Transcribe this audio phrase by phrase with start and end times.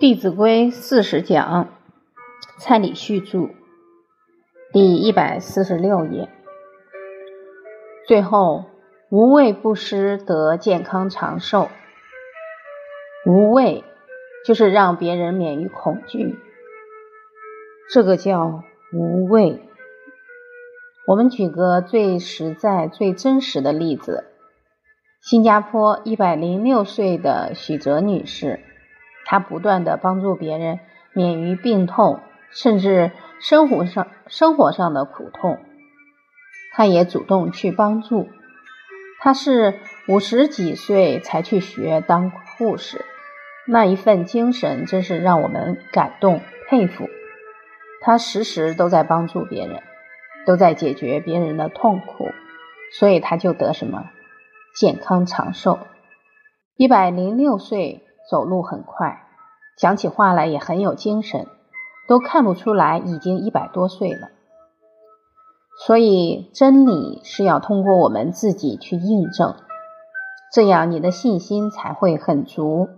[0.02, 1.68] 《弟子规》四十讲，
[2.58, 3.50] 蔡礼旭著，
[4.72, 6.30] 第一百四十六页。
[8.08, 8.64] 最后，
[9.10, 11.68] 无畏不施得健康长寿。
[13.26, 13.84] 无畏
[14.46, 16.38] 就是让别人免于恐惧，
[17.92, 19.62] 这个叫无畏。
[21.06, 24.24] 我们举个最实在、最真实的例子：
[25.20, 28.60] 新加坡一百零六岁的许哲女士。
[29.30, 30.80] 他不断的帮助别人
[31.12, 32.18] 免于病痛，
[32.50, 35.60] 甚至生活上生活上的苦痛，
[36.72, 38.28] 他也主动去帮助。
[39.20, 43.04] 他是五十几岁才去学当护士，
[43.68, 47.08] 那一份精神真是让我们感动佩服。
[48.00, 49.80] 他时时都在帮助别人，
[50.44, 52.32] 都在解决别人的痛苦，
[52.98, 54.10] 所以他就得什么
[54.74, 55.78] 健康长寿，
[56.74, 58.04] 一百零六岁。
[58.28, 59.26] 走路很快，
[59.76, 61.46] 讲起话来也很有精神，
[62.08, 64.28] 都看不出来已经一百多岁了。
[65.86, 69.54] 所以真理是要通过我们自己去印证，
[70.52, 72.88] 这样你的信心才会很足。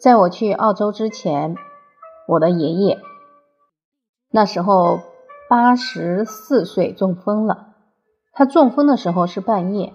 [0.00, 1.56] 在我去澳洲之前，
[2.28, 3.00] 我的爷爷
[4.30, 5.00] 那时候
[5.48, 7.74] 八十四岁中风了。
[8.32, 9.92] 他中风的时候是半夜，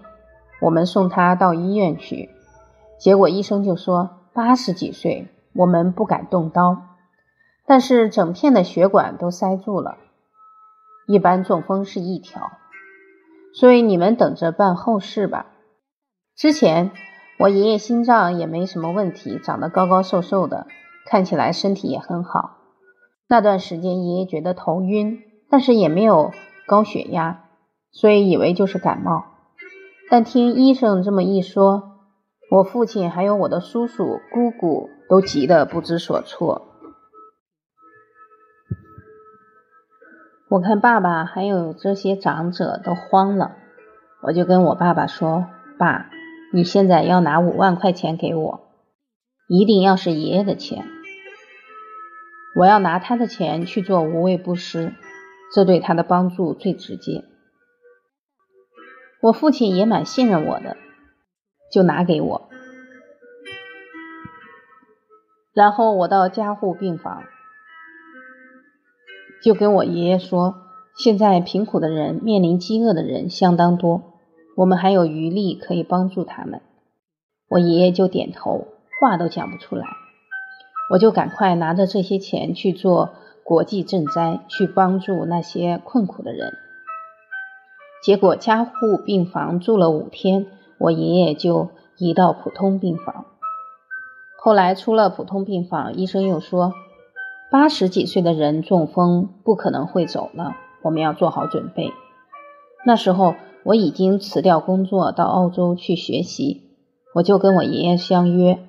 [0.62, 2.30] 我们送他到医院去。
[3.00, 6.82] 结果医生就说八十几岁，我们不敢动刀，
[7.66, 9.98] 但是整片的血管都塞住了。
[11.08, 12.52] 一般中风是一条，
[13.54, 15.48] 所以你们等着办后事吧。
[16.36, 16.92] 之前
[17.40, 20.68] 我爷爷心脏也没什么问题，长得高高瘦瘦的，
[21.06, 22.58] 看起来身体也很好。
[23.28, 26.31] 那段时间爷爷觉得头晕，但是也没有
[26.68, 27.46] 高血压，
[27.92, 29.26] 所以以为就是感冒。
[30.09, 31.92] 但听医生这么一说。
[32.52, 36.68] 我父亲还有我的叔叔、姑姑都急得不知所措。
[40.50, 43.56] 我看爸爸还有这些长者都慌了，
[44.22, 45.47] 我就跟我爸爸说
[45.80, 46.09] ：“爸，
[46.53, 48.72] 你现在要拿五万块钱给我，
[49.47, 50.86] 一定要是爷爷的钱。
[52.56, 54.94] 我要拿他的钱去做无畏布施，
[55.53, 57.24] 这对他的帮助最直接。”
[59.22, 60.78] 我父亲也蛮信任我的。
[61.72, 62.50] 就拿给我，
[65.53, 67.24] 然后我到加护病房，
[69.44, 70.56] 就跟我爷爷说，
[70.97, 74.02] 现在贫苦的人、面临饥饿的人相当多，
[74.58, 76.62] 我们还有余力可以帮助他们。
[77.50, 78.68] 我爷爷就点头，
[79.00, 79.86] 话都讲不出来。
[80.91, 86.52] 我就赶快拿着这些钱去做国际赈灾，去帮助那些困苦的人。
[88.03, 90.47] 结果加护病房住了五天。
[90.80, 93.25] 我爷爷就移到普通病房，
[94.44, 96.74] 后来出了普通病房，医生又说，
[97.50, 101.92] 八十几岁的人中风不可能会走了，我们要做好准备。
[102.86, 106.76] 那时候我已经辞掉工作到澳洲去学习，
[107.16, 108.59] 我就跟我爷爷相约，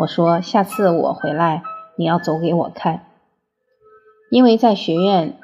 [0.00, 1.62] 我说下次我回来
[1.96, 3.06] 你要走给我看，
[4.30, 5.38] 因为在学院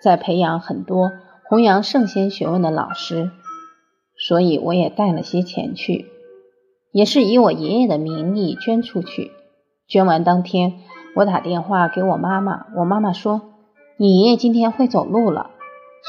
[0.00, 1.10] 在培养很多
[1.48, 3.32] 弘扬圣贤学问的老师。
[4.28, 6.04] 所以我也带了些钱去，
[6.92, 9.32] 也是以我爷爷的名义捐出去。
[9.88, 10.80] 捐完当天，
[11.16, 13.42] 我打电话给我妈妈，我妈妈说
[13.98, 15.50] ：“你爷爷今天会走路了。”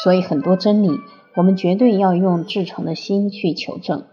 [0.04, 0.90] 所以很多真理，
[1.36, 4.06] 我们绝对要用至诚的心去求证。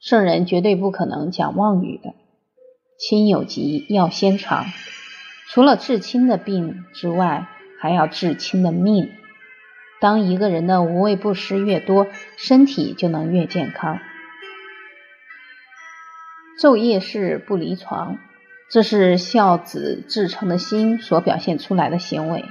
[0.00, 2.14] 圣人绝对不可能讲妄语的。
[2.98, 4.64] 亲有疾，要先尝。
[5.50, 7.48] 除了治亲的病之外，
[7.80, 9.08] 还要治亲的命。
[10.00, 12.06] 当一个人的无畏不施越多，
[12.36, 13.98] 身体就能越健康。
[16.58, 18.18] 昼夜是不离床，
[18.68, 22.44] 这是孝子至诚的心所表现出来的行为。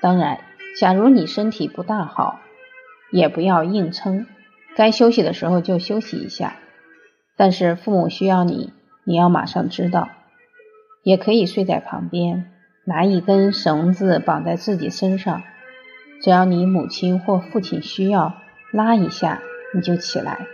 [0.00, 0.40] 当然，
[0.76, 2.40] 假如你身体不大好，
[3.12, 4.26] 也不要硬撑，
[4.74, 6.56] 该休息的时候就休息一下。
[7.36, 8.72] 但是父母需要你，
[9.04, 10.08] 你要马上知道。
[11.04, 12.50] 也可以睡在旁边，
[12.84, 15.44] 拿一根绳子绑在自己身上。
[16.20, 18.34] 只要你母亲或父亲需要
[18.72, 19.40] 拉一下，
[19.74, 20.46] 你就起来。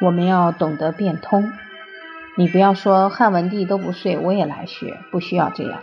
[0.00, 1.52] 我们要懂得变通。
[2.40, 5.82] 你不要说汉文帝都不睡，我也来学，不需要这样。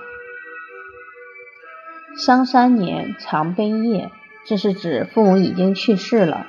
[2.18, 4.10] 伤三年，常悲夜，
[4.48, 6.48] 这是指父母已经去世了。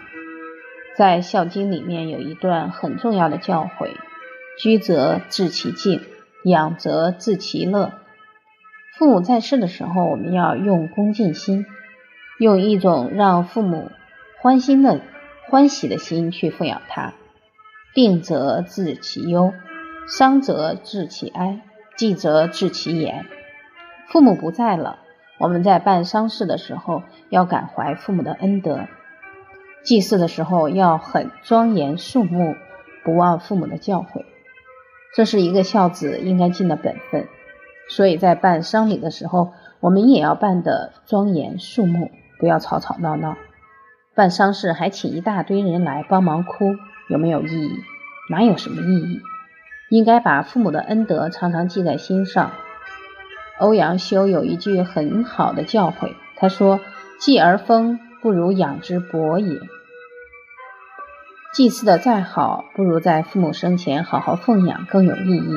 [0.97, 3.91] 在《孝经》里面有一段很重要的教诲：
[4.59, 6.01] 居则治其静，
[6.43, 7.93] 养则治其乐。
[8.97, 11.67] 父母在世的时候，我们要用恭敬心。
[12.39, 13.91] 用一种让父母
[14.41, 15.03] 欢心的
[15.51, 17.13] 欢喜的心去抚养他，
[17.93, 19.53] 病则治其忧，
[20.09, 21.61] 伤则治其哀，
[21.99, 23.27] 继则治其言。
[24.09, 25.01] 父母不在了，
[25.39, 28.87] 我们在办丧事的时候要感怀父母的恩德，
[29.85, 32.55] 祭祀的时候要很庄严肃穆，
[33.05, 34.25] 不忘父母的教诲。
[35.15, 37.29] 这是一个孝子应该尽的本分。
[37.91, 43.37] 所以在办丧礼的时候，我们也要办得庄严肃穆，不要吵吵闹闹。
[44.15, 46.75] 办丧事还请一大堆人来帮忙哭，
[47.11, 47.71] 有没有意义？
[48.31, 49.21] 哪有什么意义？
[49.91, 52.53] 应该把父母的恩德常常记在心上。
[53.59, 56.81] 欧阳修有一句很好的教诲，他说
[57.19, 59.59] ：“祭而丰，不如养之薄也。”
[61.55, 65.53] 祭祀的再好，不如在父母生前好好奉养更有意义。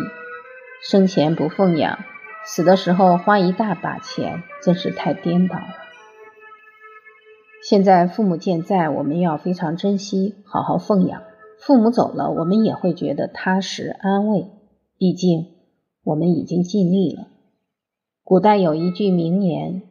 [0.81, 1.99] 生前不奉养，
[2.43, 5.75] 死的时候花一大把钱，真是太颠倒了。
[7.61, 11.21] 现在父母健在，我们要非常珍惜，好好奉养。
[11.61, 14.47] 父母走了，我们也会觉得踏实安慰，
[14.97, 15.45] 毕竟
[16.03, 17.27] 我们已经尽力了。
[18.23, 19.83] 古代有一句名言：“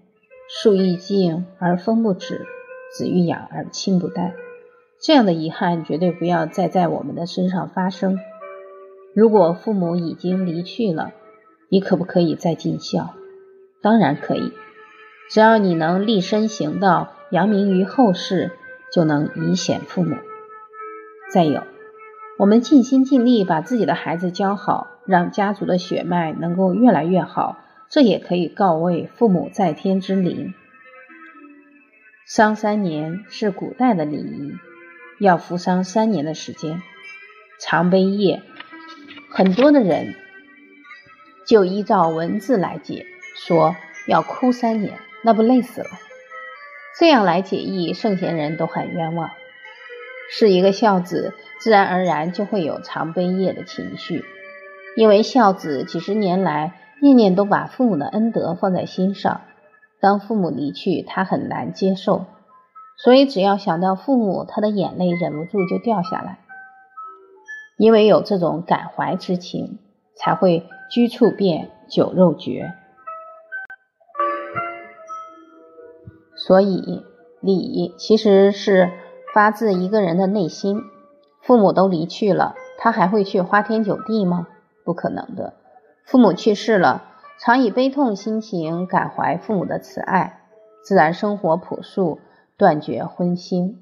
[0.50, 2.44] 树欲静而风不止，
[2.92, 4.34] 子欲养而亲不待。”
[5.00, 8.18] 这样的遗憾绝对不要再在我们的身上发生。
[9.14, 11.12] 如果父母已经离去了，
[11.68, 13.14] 你可不可以再尽孝？
[13.80, 14.50] 当然可以，
[15.30, 18.50] 只要你能立身行道，扬名于后世，
[18.92, 20.16] 就能以显父母。
[21.32, 21.62] 再有，
[22.38, 30.54] 我们尽心尽力把自己的孩子教好，让家族的血脉能够越来越好，这也可以告慰父母在天之灵。
[32.26, 34.52] 丧三年是古代的礼仪，
[35.20, 36.82] 要服丧三年的时间。
[37.60, 38.42] 长悲夜，
[39.30, 40.14] 很多的人
[41.46, 43.06] 就依照文字来解，
[43.36, 43.76] 说
[44.08, 45.88] 要哭三年，那不累死了？
[46.98, 49.30] 这样来解义，圣贤人都很冤枉。
[50.32, 54.24] 是一个孝子，自然而然就会有常悲业的情绪，
[54.96, 56.72] 因为孝子几十年来
[57.02, 59.40] 念念都把父母的恩德放在心上，
[60.00, 62.26] 当父母离去，他很难接受，
[62.96, 66.38] 所以只要想到父母，他的眼泪忍不住就掉下来。
[67.76, 69.80] 因为有这种感怀之情，
[70.14, 72.72] 才会居处变，酒肉绝。
[76.36, 77.02] 所以
[77.40, 78.92] 礼其实是。
[79.32, 80.82] 发自一个人的内心，
[81.40, 84.48] 父母都离去了，他还会去花天酒地吗？
[84.84, 85.54] 不可能的。
[86.04, 87.04] 父母去世了，
[87.38, 90.40] 常以悲痛心情感怀父母的慈爱，
[90.82, 92.18] 自然生活朴素，
[92.56, 93.76] 断绝荤腥。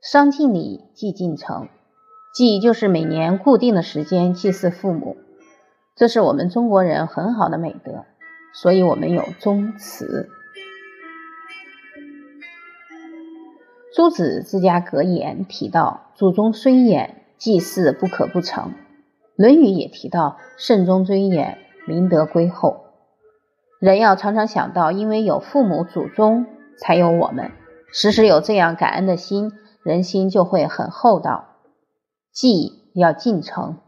[0.00, 1.68] 丧尽礼，祭尽诚。
[2.34, 5.16] 祭就是每年固定的时间祭祀父母，
[5.94, 8.04] 这是我们中国人很好的美德，
[8.54, 10.30] 所以我们有宗祠。
[13.96, 18.64] 朱子之家格言提到：“祖宗虽远，祭祀不可不成。”
[19.36, 21.56] 《论语》也提到：“慎终追远，
[21.86, 22.88] 民德归厚。”
[23.80, 26.44] 人要常常想到，因为有父母祖宗，
[26.78, 27.52] 才有我们。
[27.90, 29.52] 时时有这样感恩的心，
[29.82, 31.46] 人心就会很厚道。
[32.34, 33.78] 祭要尽诚，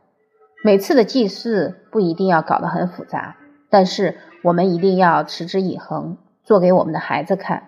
[0.64, 3.36] 每次的祭祀不一定要搞得很复杂，
[3.68, 7.67] 但是我们一定要持之以恒，做给我们的孩子看。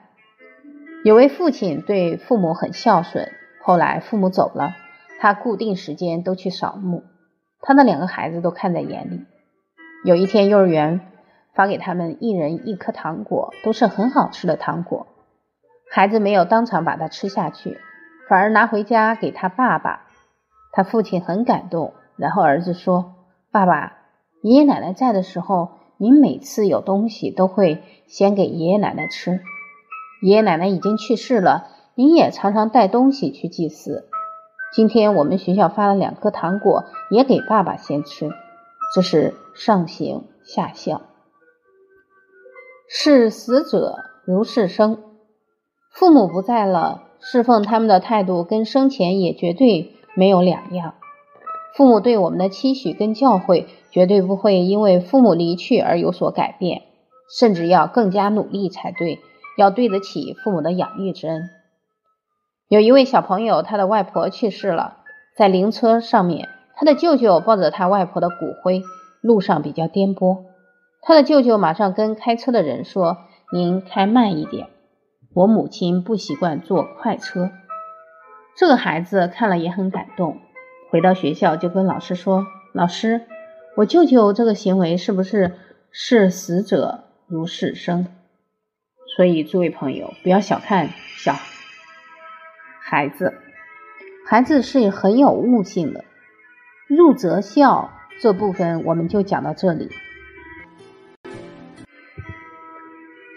[1.02, 3.32] 有位父亲对父母很孝顺，
[3.62, 4.76] 后来父母走了，
[5.18, 7.04] 他固定时间都去扫墓，
[7.62, 9.24] 他的两个孩子都看在眼里。
[10.04, 11.00] 有一天，幼儿园
[11.54, 15.06] 发给他们一人一颗糖果，都是很好吃的糖果。
[15.90, 17.78] 孩子没有当场把它吃下去，
[18.28, 20.06] 反而拿回家给他爸爸。
[20.70, 23.14] 他父亲很感动，然后儿子说
[23.50, 23.94] ：“爸爸，
[24.42, 29.40] 爷爷奶奶在的时候，您每次有东西都会先给爷爷奶奶吃。”
[30.22, 34.06] 爷爷奶奶已经去世了，您也常常带东西去祭祀。
[34.72, 38.30] 今天我们学校发了两颗糖果，也给爸爸先吃，
[38.94, 41.00] 这是上行下效。
[42.86, 43.96] 视死者
[44.26, 44.98] 如是生，
[45.90, 50.94] 父母不在了，侍奉他们的态度跟生前也绝对没有两样。
[51.74, 56.82] 父母对我们的期许跟教诲，绝对不会因为父母离去而有所改变，
[57.38, 59.18] 甚至要更加努力才对。
[59.60, 61.50] 要对得起父母的养育之恩。
[62.68, 64.96] 有一位小朋友，他的外婆去世了，
[65.36, 68.82] 在灵车上面，他的舅舅抱着他外婆的骨灰，
[69.20, 70.44] 路上比较颠簸。
[71.02, 73.18] 他的舅舅马上跟开车的人说
[73.52, 74.68] ：“您开慢一点，
[75.34, 77.50] 我母亲不习惯坐快车。”
[78.56, 80.38] 这个孩子看了也很感动，
[80.90, 83.26] 回到学校就跟老师说：“老师，
[83.76, 85.56] 我舅舅这个行为是不是
[85.90, 88.06] 视死者如是生？”
[89.16, 91.34] 所以，诸位朋友，不要小看小
[92.80, 93.34] 孩子，
[94.26, 96.04] 孩子是很有悟性的。
[96.86, 97.90] 入则孝，
[98.20, 99.90] 这部分我们就讲到这里。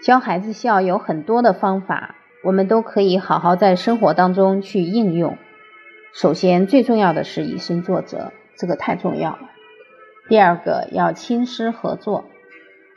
[0.02, 2.14] 教孩子笑有很多的方法，
[2.44, 5.38] 我们都可以好好在生活当中去应用。
[6.12, 9.50] 首先，最重要的是以身作则，这个太重要了。
[10.28, 12.24] 第二个要亲师合作，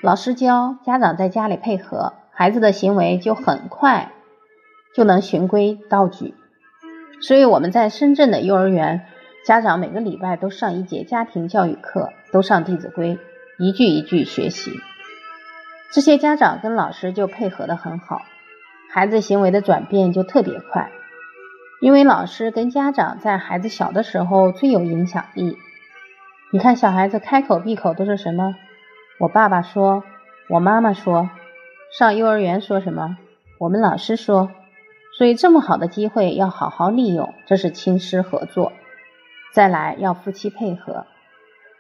[0.01, 4.12] 老师教，家长在家里配合，孩子的行为就很快
[4.94, 6.36] 就能循规蹈矩。
[7.20, 9.08] 所以我们在深圳的幼儿园，
[9.44, 13.15] 家长每个礼拜都上一节家庭教育课，都上《弟子规》，
[13.58, 14.72] 一句一句学习。
[15.91, 18.22] 这些家长跟老师就配合的很好，
[18.91, 20.91] 孩子行为的转变就特别快。
[21.82, 25.58] 因为老师跟家长在孩子小的时候最有影响力。
[26.51, 28.53] 你看小孩子开口闭口都是什么？
[29.20, 30.03] 我爸爸说，
[30.50, 31.32] 我妈妈说，
[31.91, 33.17] 上幼儿园说什么？
[33.60, 34.50] 我们老师说。
[35.17, 38.72] 所以这么好的机会要好好利用，这是亲师合作。
[39.51, 41.08] 再来要夫妻配合，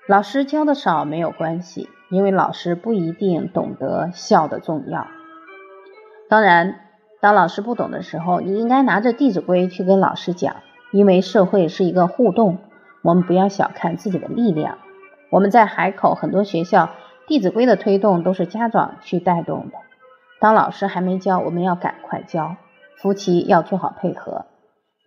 [0.07, 1.87] 老师教的少没有关系。
[2.09, 5.07] 因为老师不一定懂得孝的重要。
[6.29, 6.79] 当然，
[7.19, 10.55] 当老师不懂的时候，你应该拿着《弟子规》去跟老师讲。
[10.91, 12.59] 因为社会是一个互动，
[13.03, 14.77] 我们不要小看自己的力量。
[15.29, 16.85] 我们在海口很多学校，
[17.27, 19.77] 《弟子规》的推动都是家长去带动的。
[20.39, 22.57] 当老师还没教，我们要赶快教。
[22.97, 24.45] 夫妻要做好配合。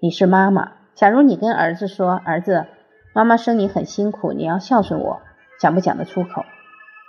[0.01, 2.67] 你是妈妈，假如你跟儿子说：“儿子，
[3.15, 5.21] 妈妈生你很辛苦，你要孝顺我。”
[5.61, 6.45] 讲不讲得出口？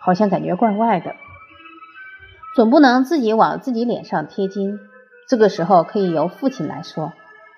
[0.03, 1.13] 好像感觉怪怪的，
[2.55, 4.79] 总不能自己往自己脸上贴金。
[5.27, 7.13] 这个时候可以由父亲来说：“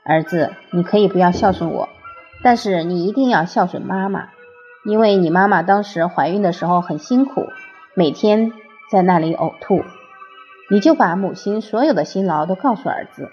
[0.05, 1.89] 儿子，你可以不要孝顺我，
[2.43, 4.27] 但是你一定要孝顺妈妈，
[4.85, 7.47] 因为你妈妈当时怀孕的时候很辛苦，
[7.95, 8.51] 每天
[8.91, 9.81] 在那里呕吐。
[10.73, 13.29] 你就把母亲所有的辛劳都告诉儿子，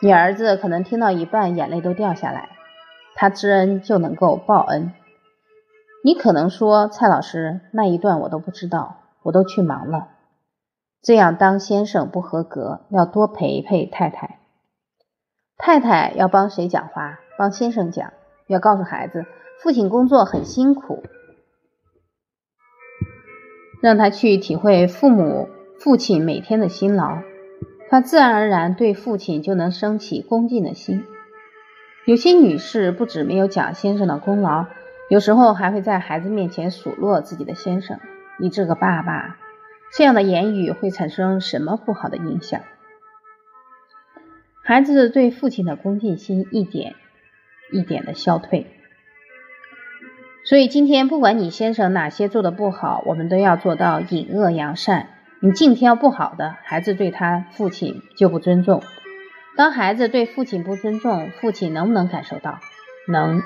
[0.00, 2.56] 你儿子可能听到一半眼泪都掉下来，
[3.14, 4.94] 他知恩就能够报恩。”
[6.02, 10.08] 你可能说蔡老师那一段我都不知道，我都去忙了。
[11.02, 14.38] 这样当先生不合格，要多陪陪太太。
[15.58, 17.20] 太太要帮谁讲话？
[17.36, 18.14] 帮先生讲，
[18.46, 19.26] 要告诉孩子，
[19.62, 21.02] 父亲工作很辛苦，
[23.82, 25.50] 让他去体会父母
[25.84, 27.18] 父亲每天的辛劳，
[27.90, 31.04] 他自然而然对父亲就能升起恭敬的心。
[32.06, 34.64] 有些女士不止没有讲先生的功劳。
[35.10, 38.00] 有时候还会在孩子面前数落自己的先生，
[38.38, 39.36] 你这个爸爸，
[39.92, 42.62] 这样的言语会产生什么不好的影响？
[44.62, 46.94] 孩子对父亲的恭敬心一点
[47.70, 48.66] 一点的消退。
[50.46, 55.10] 所以今天不管你先生哪些做的不好，我们都要做到隐恶扬善。
[55.44, 58.82] 你净挑不好的，孩子对他父亲就不尊重。
[59.58, 62.60] 当孩子对父亲不尊重，父亲能不能感受到？
[63.06, 63.42] 能。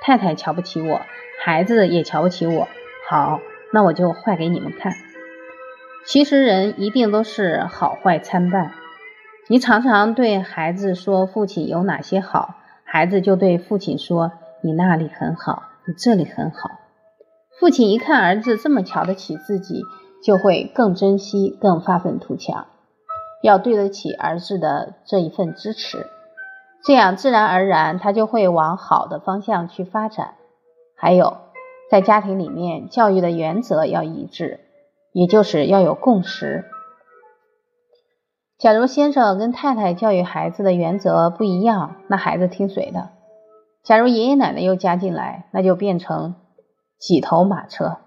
[0.00, 1.02] 太太瞧不起我，
[1.44, 2.68] 孩子也瞧不起我。
[3.06, 3.38] 好，
[3.70, 4.94] 那我就坏给你们看。
[6.06, 8.72] 其实人一定都是好坏参半。
[9.48, 14.32] 你常常对孩子说父亲有哪些好，孩子就对父亲说
[14.62, 16.70] 你那里很好，你这里很好。
[17.60, 19.82] 父亲一看儿子这么瞧得起自己，
[20.22, 22.66] 就会更珍惜，更发愤图强，
[23.42, 26.06] 要对得起儿子的这一份支持。
[26.84, 30.34] 这样自然而然，他就会往好的方向去发展。
[30.96, 31.36] 还有，
[31.90, 34.60] 在家庭里面，教育的原则要一致，
[35.12, 36.64] 也就是要有共识。
[38.58, 43.10] 假如先生跟太太教育孩子的原则不一样，那孩子听谁的？
[43.82, 46.36] 假如爷爷奶奶又加进来，那就变成
[46.98, 47.98] 几头马车。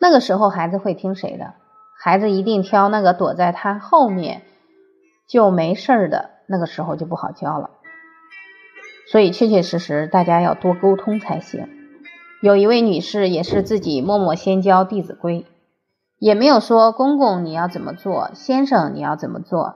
[0.00, 1.54] 那个时候，孩子会听谁的？
[2.00, 4.42] 孩子一定挑那个躲在他后面
[5.26, 6.30] 就没事儿的。
[6.50, 7.68] 那个时候就不好教了，
[9.06, 11.68] 所以确确实实大家要多沟通才行。
[12.40, 15.40] 有一位女士也是自己默默先教《弟子规》，
[16.18, 19.74] 也没有说公公你要怎么做，先生你要怎么做，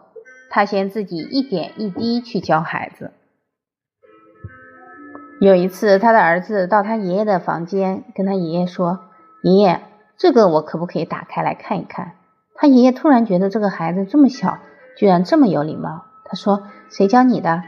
[0.48, 3.12] 她先自己一点一滴去教孩子。
[5.42, 9.00] 有一次，他的儿子到他爷爷的房间，跟他爷爷说
[9.44, 9.82] ：“爷爷，
[10.22, 12.12] 这个我可不可以打开来看一看？”
[12.54, 14.60] 他爷爷突然觉得这个孩子这么小，
[14.96, 16.04] 居然这么有礼貌。
[16.24, 17.64] 他说：“谁教你的？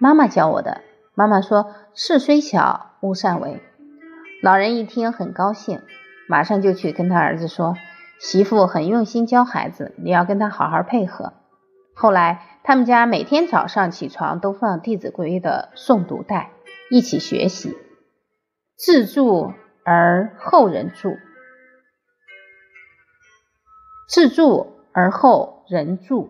[0.00, 0.80] 妈妈教我的。”
[1.14, 3.60] 妈妈说：“事虽小，勿擅为。”
[4.42, 5.82] 老人一听很高兴，
[6.30, 7.76] 马上就去跟他儿子说
[8.18, 11.34] ：“媳妇很用心教孩子，你要跟他好好配合。”
[11.94, 16.52] 后来他们家每天早上起床都放《弟子规》的诵读带，
[16.90, 17.76] 一起学习。
[18.78, 19.52] 自助
[19.84, 21.18] 而后人助，
[24.12, 26.28] 自助而后人助。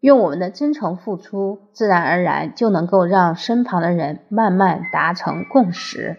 [0.00, 6.16] 用我们的真诚付出，自然而然就能够让身旁的人慢慢达成共识。